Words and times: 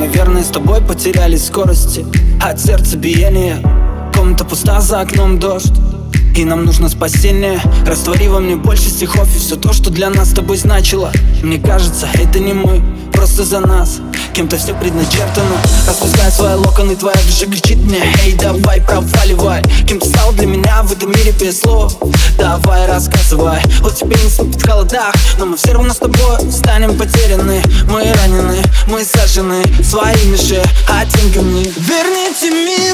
наверное, 0.00 0.42
с 0.42 0.48
тобой 0.48 0.80
потеряли 0.80 1.36
скорости. 1.36 2.06
От 2.42 2.58
сердца 2.58 2.96
биения 2.96 3.58
Комната 4.14 4.44
пуста, 4.44 4.80
за 4.80 5.00
окном 5.00 5.38
дождь 5.38 5.72
и 6.36 6.44
нам 6.44 6.64
нужно 6.64 6.88
спасение. 6.88 7.60
Раствори 7.86 8.28
во 8.28 8.40
мне 8.40 8.56
больше 8.56 8.88
стихов. 8.88 9.28
И 9.34 9.38
все 9.38 9.56
то, 9.56 9.72
что 9.72 9.90
для 9.90 10.10
нас 10.10 10.30
с 10.30 10.32
тобой 10.34 10.56
значило. 10.56 11.12
Мне 11.42 11.58
кажется, 11.58 12.08
это 12.14 12.38
не 12.38 12.52
мы, 12.52 12.82
просто 13.12 13.44
за 13.44 13.60
нас. 13.60 13.98
Кем-то 14.34 14.56
все 14.58 14.74
предначертано. 14.74 15.56
Распускай 15.86 16.30
свои 16.30 16.54
локоны, 16.54 16.96
твоя 16.96 17.16
душа 17.26 17.46
кричит 17.46 17.78
мне. 17.78 18.00
Эй, 18.24 18.34
давай, 18.34 18.80
проваливай! 18.80 19.62
Кем 19.86 19.98
ты 19.98 20.08
стал 20.08 20.32
для 20.32 20.46
меня 20.46 20.82
в 20.82 20.92
этом 20.92 21.10
мире 21.10 21.32
без 21.32 21.60
слов 21.60 21.96
Давай, 22.38 22.86
рассказывай! 22.86 23.58
Вот 23.80 23.96
тебе 23.96 24.16
не 24.22 24.30
ступит 24.30 24.62
в 24.62 24.66
холодах 24.66 25.14
Но 25.38 25.46
мы 25.46 25.56
все 25.56 25.72
равно 25.72 25.92
с 25.92 25.98
тобой 25.98 26.52
станем 26.52 26.96
потеряны. 26.96 27.62
Мы 27.88 28.04
ранены, 28.12 28.62
мы 28.86 29.04
сожжены 29.04 29.64
Своими 29.82 30.36
же 30.36 30.62
оттенками. 30.88 31.64
Верните 31.76 32.50
миру 32.50 32.89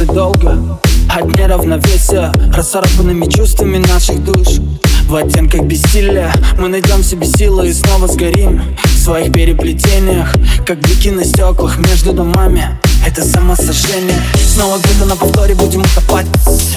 падать 0.00 0.14
долго. 0.14 0.78
От 1.08 1.26
неравновесия, 1.38 2.32
расцарапанными 2.54 3.26
чувствами 3.26 3.78
наших 3.78 4.24
душ. 4.24 4.58
В 5.06 5.14
оттенках 5.16 5.62
бессилия 5.62 6.32
мы 6.58 6.68
найдем 6.68 7.02
себе 7.02 7.26
силы 7.26 7.68
и 7.68 7.72
снова 7.72 8.06
сгорим. 8.06 8.62
В 8.84 8.98
своих 8.98 9.32
переплетениях, 9.32 10.34
как 10.66 10.80
блики 10.80 11.10
на 11.10 11.24
стеклах 11.24 11.78
между 11.78 12.12
домами. 12.12 12.78
Это 13.06 13.24
самосожжение. 13.24 14.16
Снова 14.54 14.78
где-то 14.78 15.06
на 15.06 15.16
повторе 15.16 15.54
будем 15.54 15.80
утопать 15.80 16.26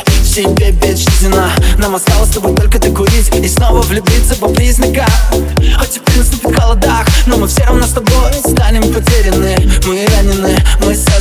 в 0.07 0.25
себе 0.25 0.71
бесчисленна 0.71 1.49
Нам 1.77 1.95
осталось 1.95 2.29
с 2.29 2.33
тобой 2.33 2.55
только 2.55 2.79
докурить 2.79 3.29
И 3.35 3.47
снова 3.47 3.81
влюбиться 3.81 4.35
по 4.35 4.47
признакам 4.47 5.05
А 5.79 5.85
теперь 5.85 6.17
наступит 6.17 6.55
холодах 6.57 7.05
Но 7.27 7.37
мы 7.37 7.47
все 7.47 7.63
равно 7.65 7.85
с 7.85 7.91
тобой 7.91 8.31
станем 8.39 8.81
потеряны. 8.93 9.57
Мы 9.85 10.07
ранены, 10.07 10.57
мы 10.85 10.95
сожжены 10.95 11.12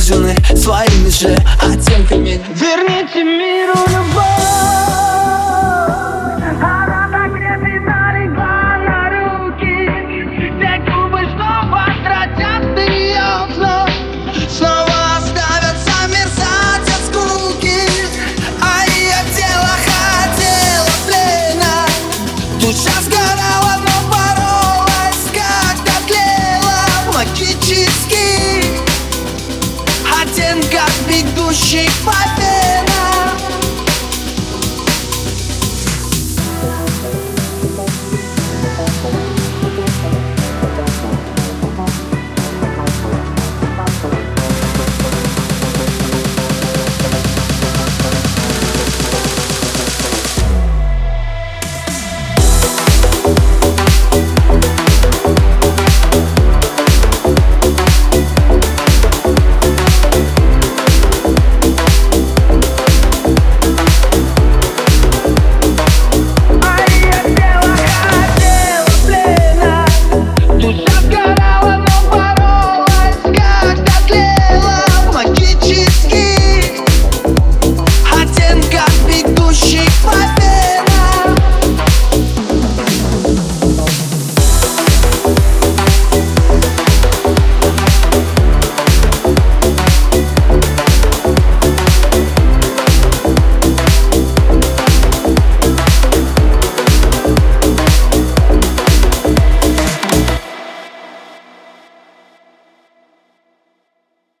своими 0.63 1.09
же 1.09 1.37
оттенками 1.59 2.22
shake 31.73 32.05
my 32.05 32.22